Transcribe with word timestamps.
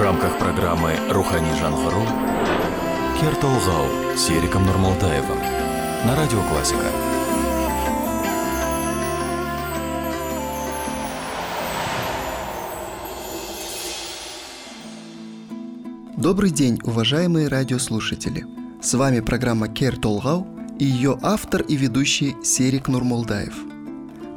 рамках 0.00 0.38
программы 0.38 0.92
«Рухани 1.10 1.52
Жангару» 1.60 2.02
Кертолгау 3.20 4.16
с 4.16 4.30
Ериком 4.30 4.64
Нурмалтаевым 4.64 5.38
на 6.06 6.16
Радио 6.16 6.42
Классика. 6.48 6.86
Добрый 16.16 16.50
день, 16.50 16.80
уважаемые 16.84 17.48
радиослушатели! 17.48 18.46
С 18.80 18.94
вами 18.94 19.20
программа 19.20 19.68
«Кер 19.68 19.98
Толгау» 19.98 20.46
и 20.78 20.84
ее 20.86 21.18
автор 21.22 21.60
и 21.60 21.76
ведущий 21.76 22.36
Серик 22.42 22.88
Нурмолдаев– 22.88 23.54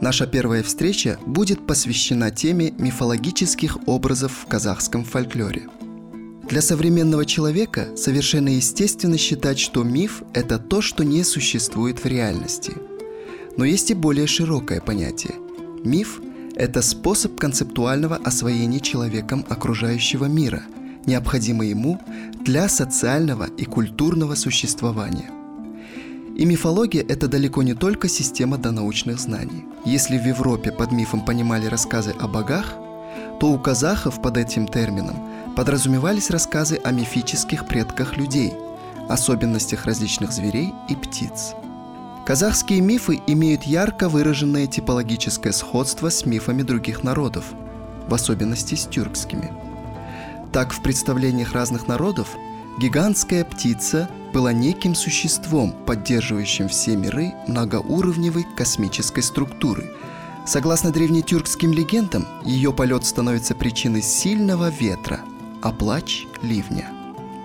Наша 0.03 0.27
первая 0.27 0.63
встреча 0.63 1.17
будет 1.25 1.65
посвящена 1.65 2.29
теме 2.29 2.73
мифологических 2.77 3.87
образов 3.87 4.33
в 4.33 4.49
казахском 4.49 5.05
фольклоре. 5.05 5.69
Для 6.49 6.61
современного 6.61 7.25
человека 7.25 7.87
совершенно 7.95 8.49
естественно 8.49 9.17
считать, 9.17 9.59
что 9.59 9.81
миф– 9.83 10.21
это 10.33 10.59
то, 10.59 10.81
что 10.81 11.05
не 11.05 11.23
существует 11.23 12.03
в 12.03 12.05
реальности. 12.05 12.73
Но 13.55 13.63
есть 13.63 13.91
и 13.91 13.93
более 13.93 14.27
широкое 14.27 14.81
понятие. 14.81 15.35
Миф– 15.85 16.19
это 16.57 16.81
способ 16.81 17.39
концептуального 17.39 18.17
освоения 18.17 18.81
человеком 18.81 19.45
окружающего 19.47 20.25
мира, 20.25 20.63
необходимый 21.05 21.69
ему 21.69 21.97
для 22.41 22.67
социального 22.67 23.45
и 23.57 23.63
культурного 23.63 24.35
существования– 24.35 25.31
и 26.35 26.45
мифология– 26.45 27.05
это 27.07 27.27
далеко 27.27 27.63
не 27.63 27.73
только 27.73 28.09
система 28.09 28.57
донаучных 28.57 29.19
знаний. 29.19 29.65
Если 29.85 30.17
в 30.17 30.25
Европе 30.25 30.71
под 30.71 30.91
мифом 30.91 31.23
понимали 31.23 31.67
рассказы 31.67 32.15
о 32.19 32.27
богах, 32.27 32.73
то 33.39 33.51
у 33.51 33.59
казахов 33.59 34.21
под 34.21 34.37
этим 34.37 34.67
термином 34.67 35.15
подразумевались 35.55 36.31
рассказы 36.31 36.79
о 36.83 36.91
мифических 36.91 37.67
предках 37.67 38.17
людей, 38.17 38.53
особенностях 39.09 39.85
различных 39.85 40.31
зверей 40.31 40.73
и 40.89 40.95
птиц. 40.95 41.53
Казахские 42.25 42.81
мифы 42.81 43.21
имеют 43.27 43.63
ярко 43.63 44.09
выраженное 44.09 44.65
типологическое 44.65 45.51
сходство 45.51 46.09
с 46.09 46.25
мифами 46.25 46.63
других 46.63 47.03
народов, 47.03 47.45
в 48.07 48.13
особенности 48.13 48.75
с 48.75 48.85
тюркскими. 48.85 49.51
Так, 50.51 50.71
в 50.71 50.81
представлениях 50.81 51.53
разных 51.53 51.87
народов 51.87 52.29
гигантская 52.79 53.45
птица– 53.45 54.09
была 54.33 54.51
неким 54.51 54.95
существом, 54.95 55.71
поддерживающим 55.85 56.67
все 56.67 56.97
миры 56.97 57.33
многоуровневой 57.47 58.45
космической 58.57 59.21
структуры. 59.21 59.91
Согласно 60.45 60.91
древнетюркским 60.91 61.71
легендам, 61.71 62.27
ее 62.43 62.73
полет 62.73 63.05
становится 63.05 63.55
причиной 63.55 64.01
сильного 64.01 64.69
ветра, 64.69 65.21
а 65.61 65.71
плач– 65.71 66.25
ливня. 66.41 66.89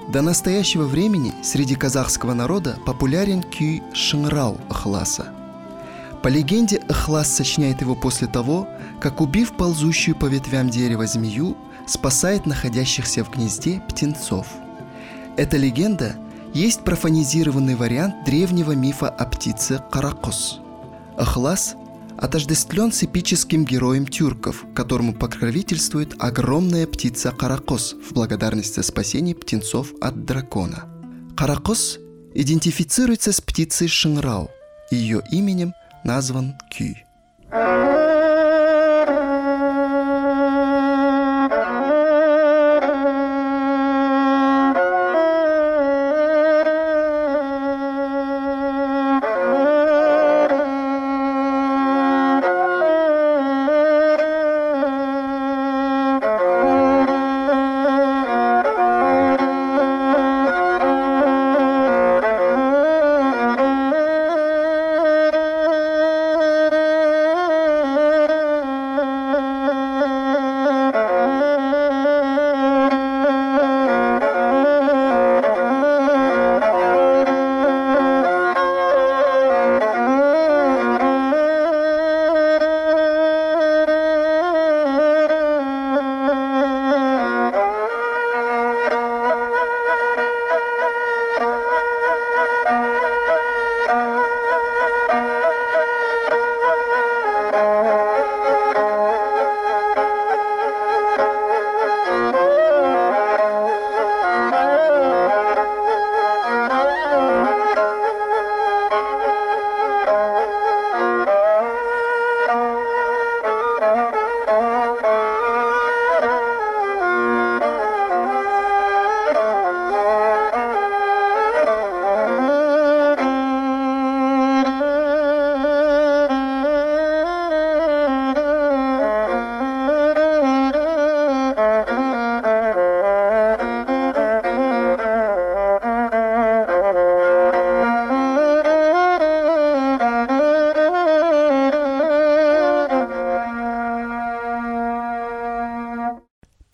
До 0.09 0.23
настоящего 0.23 0.85
времени 0.85 1.35
среди 1.43 1.75
казахского 1.77 2.33
народа 2.33 2.79
популярен 2.87 3.43
кюй 3.43 3.83
Шнграу 3.93 4.59
Ахласа. 4.71 5.33
По 6.23 6.29
легенде, 6.29 6.83
Ахлас 6.89 7.29
сочиняет 7.29 7.83
его 7.83 7.95
после 7.95 8.27
того, 8.27 8.67
как, 9.01 9.21
убив 9.21 9.53
ползущую 9.53 10.17
по 10.17 10.27
ветвям 10.27 10.71
дерева 10.71 11.07
змею, 11.07 11.57
спасает 11.87 12.47
находящихся 12.47 13.23
в 13.23 13.31
гнезде 13.31 13.83
птенцов. 13.89 14.47
Эта 15.37 15.59
легенда– 15.59 16.17
есть 16.55 16.85
профанизированный 16.85 17.75
вариант 17.75 18.25
древнего 18.25 18.73
мифа 18.73 19.09
о 19.09 19.27
птице 19.27 19.83
Каракос. 19.91 20.61
Ахлас 21.17 21.75
отождествлен 22.17 22.93
с 22.93 23.05
эпическим 23.05 23.65
героем 23.65 24.07
тюрков, 24.07 24.65
которому 24.75 25.15
покровительствует 25.15 26.15
огромная 26.19 26.87
птица 26.87 27.31
Каракос 27.31 27.95
в 27.95 28.13
благодарность 28.13 28.75
за 28.75 28.83
спасение 28.83 29.35
птенцов 29.35 29.93
от 30.01 30.25
дракона. 30.25 30.89
Каракос 31.37 31.99
идентифицируется 32.35 33.33
с 33.33 33.41
птицей 33.41 33.89
Шинрау, 33.89 34.51
и 34.91 34.97
ее 34.97 35.23
именем 35.31 35.73
назван 36.05 36.55
Кюй. 36.71 37.05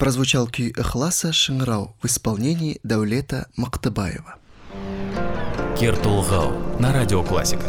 Прозвучал 0.05 0.47
күй 0.53 0.69
Эхласа 0.77 1.31
Шыңрау 1.33 1.95
в 2.03 2.05
исполнении 2.05 2.79
Даулета 2.83 3.47
Мактыбаева. 3.57 4.35
Кертулгау 5.81 6.53
на 6.79 6.93
радио 6.93 7.23
Классика. 7.23 7.65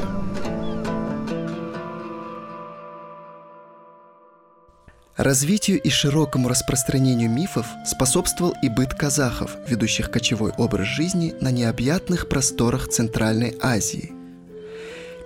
Развитию 5.15 5.81
и 5.81 5.89
широкому 5.89 6.49
распространению 6.49 7.29
мифов 7.29 7.67
способствовал 7.85 8.53
и 8.61 8.67
быт 8.67 8.93
казахов, 8.93 9.55
ведущих 9.69 10.11
кочевой 10.11 10.51
образ 10.57 10.87
жизни 10.87 11.33
на 11.39 11.51
необъятных 11.51 12.27
просторах 12.27 12.89
Центральной 12.89 13.57
Азии. 13.61 14.11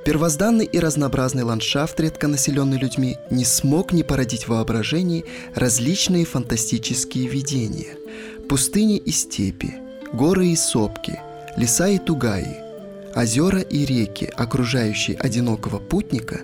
Первозданный 0.06 0.66
и 0.66 0.80
разнообразный 0.80 1.44
ландшафт, 1.44 2.00
редко 2.00 2.28
населенный 2.28 2.78
людьми, 2.78 3.18
не 3.30 3.44
смог 3.44 3.92
не 3.92 4.04
породить 4.04 4.46
в 4.46 4.50
воображении 4.50 5.26
различные 5.56 6.26
фантастические 6.26 7.28
видения. 7.28 7.98
Пустыни 8.48 8.98
и 8.98 9.12
степи, 9.12 9.76
горы 10.14 10.48
и 10.48 10.56
сопки, 10.56 11.20
леса 11.58 11.90
и 11.90 12.00
тугаи, 12.00 12.58
озера 13.16 13.60
и 13.60 13.86
реки, 13.86 14.32
окружающие 14.36 15.18
одинокого 15.18 15.80
путника, 15.80 16.42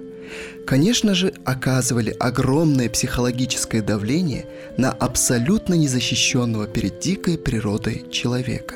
конечно 0.67 1.15
же, 1.15 1.33
оказывали 1.45 2.15
огромное 2.19 2.89
психологическое 2.89 3.81
давление 3.81 4.45
на 4.77 4.91
абсолютно 4.91 5.75
незащищенного 5.75 6.67
перед 6.67 6.99
дикой 6.99 7.37
природой 7.37 8.05
человека. 8.11 8.75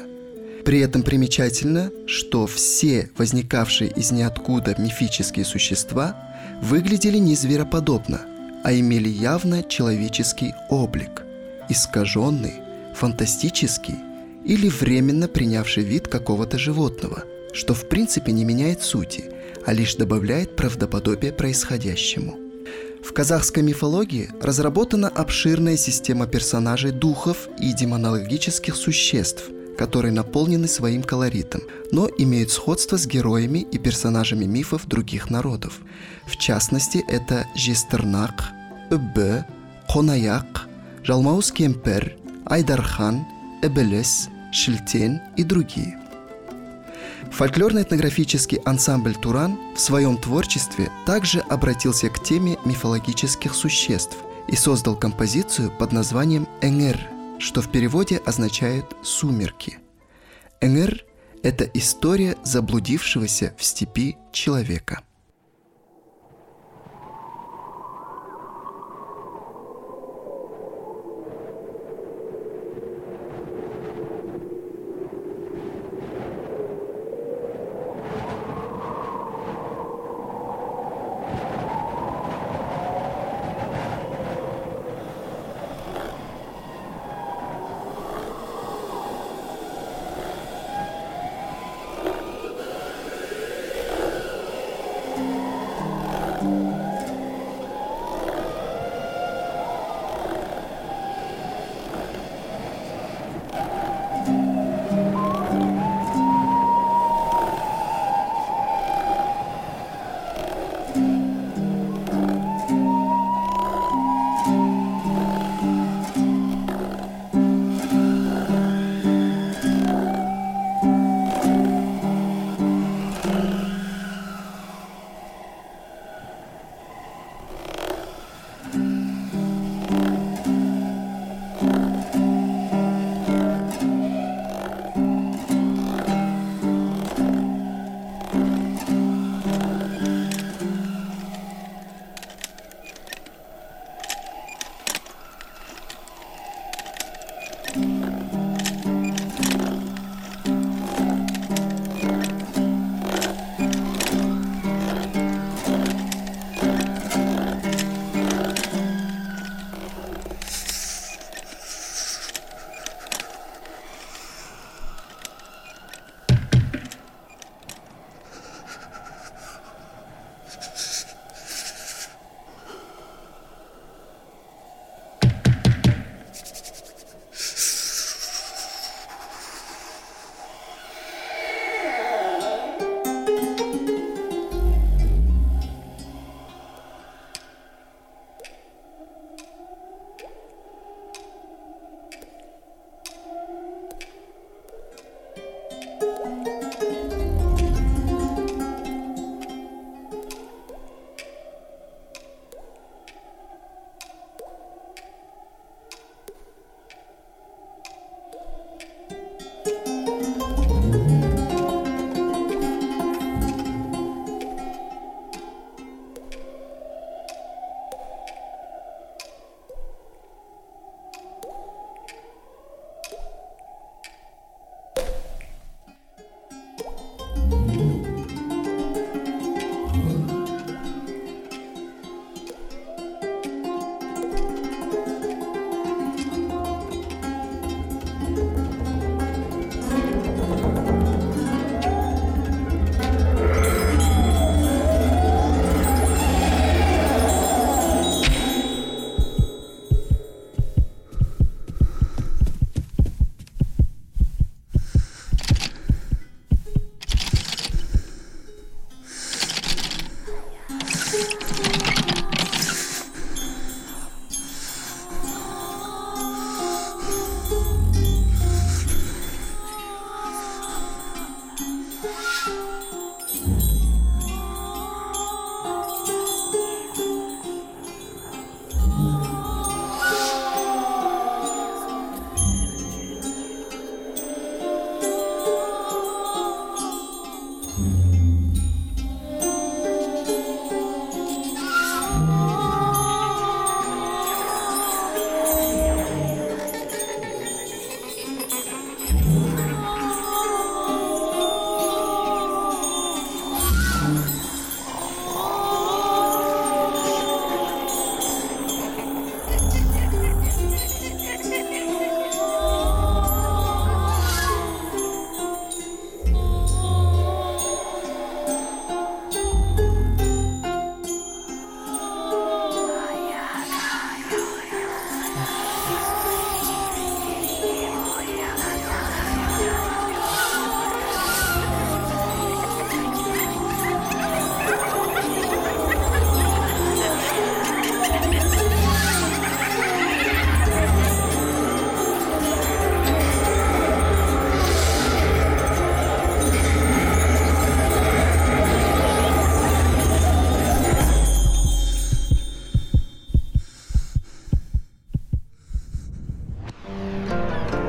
При 0.66 0.80
этом 0.80 1.04
примечательно, 1.04 1.92
что 2.06 2.46
все 2.48 3.10
возникавшие 3.18 3.92
из 3.92 4.12
ниоткуда 4.12 4.76
мифические 4.78 5.46
существа 5.46 6.16
выглядели 6.62 7.18
не 7.18 7.36
звероподобно, 7.36 8.22
а 8.64 8.74
имели 8.74 9.10
явно 9.10 9.64
человеческий 9.64 10.54
облик, 10.70 11.24
искаженный, 11.70 12.56
фантастический 12.96 13.96
или 14.44 14.70
временно 14.70 15.28
принявший 15.28 15.84
вид 15.84 16.08
какого-то 16.08 16.58
животного, 16.58 17.24
что 17.54 17.74
в 17.74 17.88
принципе 17.88 18.32
не 18.32 18.44
меняет 18.44 18.82
сути, 18.82 19.26
а 19.66 19.74
лишь 19.74 19.96
добавляет 19.96 20.56
правдоподобие 20.56 21.32
происходящему. 21.32 22.38
В 23.04 23.14
казахской 23.14 23.64
мифологии 23.64 24.30
разработана 24.42 25.08
обширная 25.08 25.78
система 25.78 26.28
персонажей 26.28 26.92
духов 26.92 27.48
и 27.60 27.74
демонологических 27.74 28.76
существ, 28.76 29.46
которые 29.80 30.12
наполнены 30.12 30.68
своим 30.68 31.04
колоритом, 31.04 31.62
но 31.94 32.10
имеют 32.18 32.52
сходство 32.52 32.98
с 32.98 33.08
героями 33.08 33.60
и 33.60 33.78
персонажами 33.78 34.44
мифов 34.44 34.86
других 34.86 35.30
народов. 35.30 35.80
В 36.26 36.36
частности, 36.36 37.02
это 37.08 37.46
Жестернак, 37.56 38.44
Үббі, 38.92 39.46
Қонаяқ, 39.88 40.68
Жалмауыз 41.08 41.54
кемпір, 41.54 42.18
Айдархан, 42.46 43.24
Эбелес, 43.64 44.28
Шильтен 44.52 45.22
и 45.38 45.46
другие. 45.46 45.98
Фольклорно-этнографический 47.32 48.60
ансамбль 48.66 49.16
«Туран» 49.16 49.58
в 49.78 49.80
своем 49.80 50.18
творчестве 50.18 50.92
также 51.06 51.40
обратился 51.40 52.10
к 52.10 52.22
теме 52.22 52.58
мифологических 52.66 53.56
существ 53.56 54.18
и 54.50 54.58
создал 54.58 54.98
композицию 54.98 55.72
под 55.72 55.94
названием 55.94 56.50
«Энгер», 56.62 57.00
что 57.40 57.62
в 57.62 57.72
переводе 57.72 58.18
означает 58.18 58.86
«сумерки». 59.02 59.80
Энгер– 60.62 61.06
это 61.44 61.64
история 61.74 62.36
заблудившегося 62.44 63.56
в 63.58 63.64
степи 63.64 64.18
человека– 64.32 65.02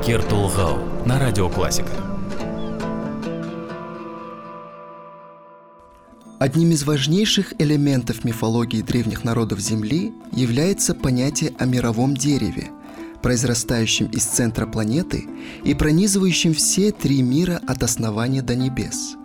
Кертулгау 0.03 0.79
на 1.05 1.19
радио 1.19 1.47
Классика. 1.47 1.91
Одним 6.39 6.71
из 6.71 6.83
важнейших 6.83 7.53
элементов 7.59 8.23
мифологии 8.23 8.81
древних 8.81 9.23
народов 9.23 9.59
Земли 9.59 10.11
является 10.31 10.95
понятие 10.95 11.53
о 11.59 11.65
мировом 11.65 12.17
дереве, 12.17 12.71
произрастающем 13.21 14.07
из 14.07 14.23
центра 14.23 14.65
планеты 14.65 15.27
и 15.63 15.75
пронизывающем 15.75 16.55
все 16.55 16.91
три 16.91 17.21
мира 17.21 17.61
от 17.67 17.83
основания 17.83 18.41
до 18.41 18.55
небес. 18.55 19.15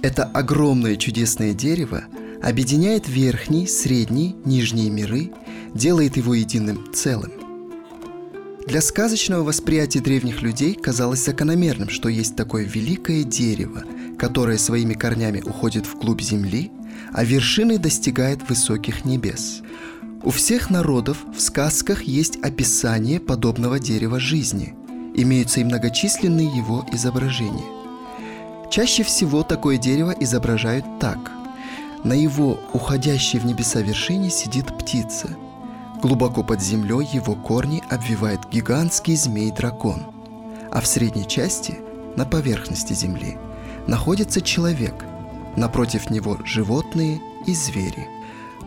Это 0.00 0.24
огромное 0.24 0.96
чудесное 0.96 1.52
дерево 1.52 2.04
объединяет 2.42 3.10
верхний, 3.10 3.66
средний, 3.66 4.36
нижние 4.46 4.88
миры, 4.88 5.32
делает 5.74 6.16
его 6.16 6.32
единым 6.32 6.94
целым. 6.94 7.41
Для 8.66 8.80
сказочного 8.80 9.42
восприятия 9.42 10.00
древних 10.00 10.40
людей 10.40 10.74
казалось 10.74 11.24
закономерным, 11.24 11.88
что 11.88 12.08
есть 12.08 12.36
такое 12.36 12.64
великое 12.64 13.24
дерево, 13.24 13.82
которое 14.18 14.56
своими 14.56 14.94
корнями 14.94 15.40
уходит 15.40 15.86
вглубь 15.86 16.20
земли, 16.20 16.70
а 17.12 17.24
вершиной 17.24 17.78
достигает 17.78 18.48
высоких 18.48 19.04
небес. 19.04 19.62
У 20.22 20.30
всех 20.30 20.70
народов 20.70 21.18
в 21.36 21.40
сказках 21.40 22.04
есть 22.04 22.36
описание 22.36 23.18
подобного 23.18 23.80
дерева 23.80 24.20
жизни. 24.20 24.74
Имеются 25.14 25.60
и 25.60 25.64
многочисленные 25.64 26.46
его 26.46 26.86
изображения. 26.92 27.66
Чаще 28.70 29.02
всего 29.02 29.42
такое 29.42 29.76
дерево 29.76 30.14
изображают 30.20 30.84
так. 31.00 31.18
На 32.04 32.12
его 32.12 32.60
уходящей 32.72 33.40
в 33.40 33.44
небеса 33.44 33.80
вершине 33.80 34.30
сидит 34.30 34.66
птица– 34.78 35.36
Глубоко 36.02 36.42
под 36.42 36.60
землей 36.60 37.08
его 37.12 37.36
корни 37.36 37.80
обвивает 37.88 38.40
гигантский 38.50 39.14
змей-дракон, 39.14 40.02
а 40.72 40.80
в 40.80 40.86
средней 40.88 41.28
части, 41.28 41.78
на 42.16 42.24
поверхности 42.24 42.92
земли, 42.92 43.38
находится 43.86 44.40
человек, 44.40 44.94
напротив 45.56 46.10
него 46.10 46.38
животные 46.44 47.20
и 47.46 47.54
звери. 47.54 48.08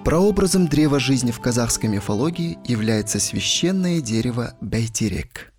Прообразом 0.05 0.67
древа 0.67 0.97
жизни 0.97 1.31
в 1.31 1.41
казахской 1.41 1.89
мифологии 1.89 2.57
является 2.63 3.19
священное 3.19 3.99
дерево 3.99 4.53
Бейтерек– 4.61 5.51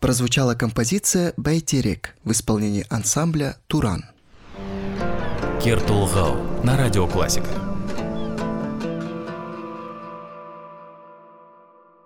прозвучала 0.00 0.54
композиция 0.54 1.34
«Байтерек» 1.36 2.14
в 2.24 2.32
исполнении 2.32 2.86
ансамбля 2.88 3.56
«Туран». 3.66 4.04
Кертулгау 5.62 6.36
на 6.62 6.76
радио 6.76 7.06
Классика. 7.06 7.48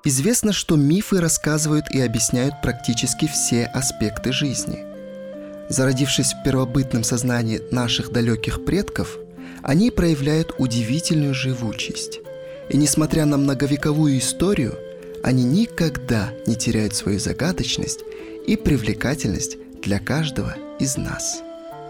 Известно, 0.04 0.52
что 0.52 0.76
мифы 0.76 1.20
рассказывают 1.20 1.90
и 1.90 2.00
объясняют 2.00 2.60
практически 2.60 3.28
все 3.28 3.66
аспекты 3.66 4.32
жизни. 4.32 4.84
Зародившись 5.68 6.32
в 6.32 6.42
первобытном 6.42 7.04
сознании 7.04 7.60
наших 7.70 8.10
далеких 8.10 8.64
предков, 8.64 9.16
они 9.62 9.90
проявляют 9.90 10.54
удивительную 10.58 11.34
живучесть. 11.34 12.20
И 12.68 12.76
несмотря 12.76 13.26
на 13.26 13.36
многовековую 13.36 14.18
историю, 14.18 14.76
они 15.22 15.44
никогда 15.44 16.32
не 16.46 16.56
теряют 16.56 16.94
свою 16.94 17.18
загадочность 17.18 18.00
и 18.46 18.56
привлекательность 18.56 19.56
для 19.80 19.98
каждого 19.98 20.56
из 20.78 20.96
нас. 20.96 21.42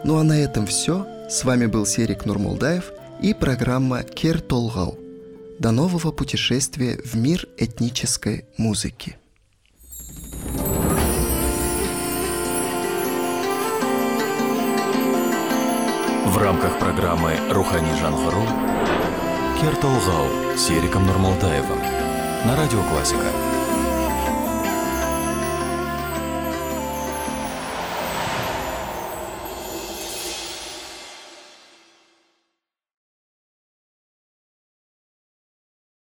Ну 0.05 0.19
а 0.19 0.25
на 0.25 0.39
этом 0.39 0.67
все. 0.67 1.07
С 1.31 1.45
вами 1.45 1.67
был 1.67 1.87
Серик 1.87 2.27
Нурмулдаев 2.27 2.93
и 3.23 3.33
программа 3.33 4.03
«Кер 4.03 4.41
Толгау». 4.41 4.99
До 5.59 5.71
нового 5.71 6.13
путешествия 6.13 6.99
в 7.05 7.15
мир 7.15 7.49
этнической 7.57 8.45
музыки. 8.59 9.17
В 16.27 16.39
рамках 16.39 16.79
программы 16.79 17.33
«Рухани 17.51 17.95
Жангару» 18.01 18.43
Кертолгау 19.61 20.57
с 20.57 20.71
Ериком 20.71 21.07
Нурмалдаевым 21.07 22.02
на 22.45 22.57
радио 22.57 22.83
«Классика». 22.83 23.52